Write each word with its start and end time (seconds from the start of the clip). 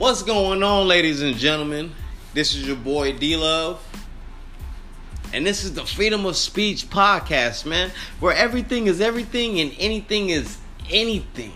What's 0.00 0.22
going 0.22 0.62
on, 0.62 0.88
ladies 0.88 1.20
and 1.20 1.36
gentlemen? 1.36 1.92
This 2.32 2.54
is 2.54 2.66
your 2.66 2.76
boy 2.76 3.12
D 3.12 3.36
Love. 3.36 3.86
And 5.34 5.44
this 5.44 5.62
is 5.62 5.74
the 5.74 5.84
Freedom 5.84 6.24
of 6.24 6.36
Speech 6.36 6.88
podcast, 6.88 7.66
man, 7.66 7.90
where 8.18 8.34
everything 8.34 8.86
is 8.86 9.02
everything 9.02 9.60
and 9.60 9.76
anything 9.78 10.30
is 10.30 10.56
anything. 10.88 11.52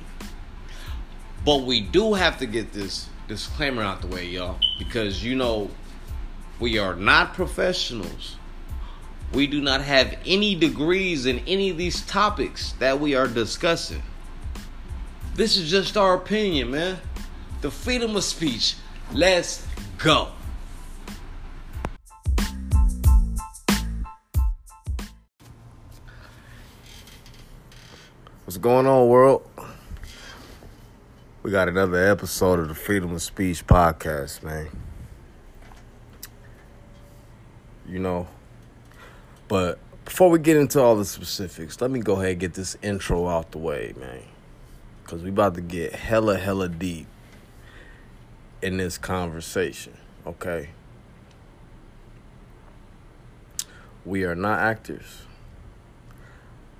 But 1.46 1.62
we 1.62 1.80
do 1.80 2.12
have 2.12 2.36
to 2.40 2.44
get 2.44 2.74
this 2.74 3.08
disclaimer 3.28 3.80
out 3.80 4.02
the 4.02 4.08
way, 4.08 4.26
y'all, 4.26 4.58
because 4.78 5.24
you 5.24 5.36
know, 5.36 5.70
we 6.60 6.78
are 6.78 6.94
not 6.94 7.32
professionals. 7.32 8.36
We 9.32 9.46
do 9.46 9.62
not 9.62 9.80
have 9.80 10.18
any 10.26 10.54
degrees 10.54 11.24
in 11.24 11.38
any 11.46 11.70
of 11.70 11.78
these 11.78 12.02
topics 12.02 12.72
that 12.72 13.00
we 13.00 13.14
are 13.14 13.26
discussing. 13.26 14.02
This 15.34 15.56
is 15.56 15.70
just 15.70 15.96
our 15.96 16.12
opinion, 16.12 16.72
man. 16.72 16.98
The 17.64 17.70
freedom 17.70 18.14
of 18.14 18.22
speech. 18.22 18.76
Let's 19.10 19.66
go. 19.96 20.28
What's 28.44 28.58
going 28.58 28.86
on, 28.86 29.08
world? 29.08 29.48
We 31.42 31.50
got 31.50 31.70
another 31.70 32.06
episode 32.10 32.58
of 32.58 32.68
the 32.68 32.74
Freedom 32.74 33.14
of 33.14 33.22
Speech 33.22 33.66
podcast, 33.66 34.42
man. 34.42 34.68
You 37.88 37.98
know, 37.98 38.28
but 39.48 39.78
before 40.04 40.28
we 40.28 40.38
get 40.38 40.58
into 40.58 40.82
all 40.82 40.96
the 40.96 41.06
specifics, 41.06 41.80
let 41.80 41.90
me 41.90 42.00
go 42.00 42.16
ahead 42.16 42.32
and 42.32 42.40
get 42.40 42.52
this 42.52 42.76
intro 42.82 43.26
out 43.26 43.52
the 43.52 43.58
way, 43.58 43.94
man. 43.98 44.20
Because 45.02 45.22
we 45.22 45.30
about 45.30 45.54
to 45.54 45.62
get 45.62 45.94
hella, 45.94 46.36
hella 46.36 46.68
deep 46.68 47.06
in 48.64 48.78
this 48.78 48.96
conversation, 48.96 49.92
okay? 50.26 50.70
We 54.06 54.24
are 54.24 54.34
not 54.34 54.58
actors. 54.58 55.26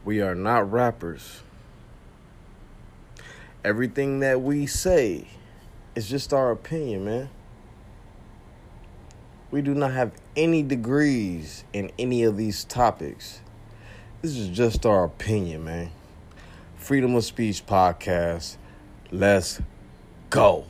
We 0.03 0.23
are 0.23 0.35
not 0.35 0.73
rappers. 0.73 1.43
Everything 3.63 4.21
that 4.21 4.41
we 4.41 4.65
say 4.65 5.29
is 5.95 6.09
just 6.09 6.33
our 6.33 6.51
opinion, 6.51 7.05
man. 7.05 7.29
We 9.51 9.61
do 9.61 9.75
not 9.75 9.93
have 9.93 10.13
any 10.35 10.63
degrees 10.63 11.65
in 11.75 11.93
any 11.99 12.23
of 12.23 12.39
these 12.39 12.65
topics. 12.65 13.41
This 14.23 14.39
is 14.39 14.49
just 14.49 14.87
our 14.87 15.05
opinion, 15.05 15.65
man. 15.65 15.91
Freedom 16.77 17.15
of 17.15 17.25
Speech 17.27 17.67
podcast. 17.67 18.57
Let's 19.11 19.61
go. 20.31 20.65